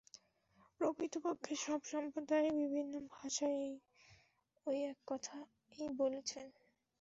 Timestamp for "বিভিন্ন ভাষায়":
2.59-3.65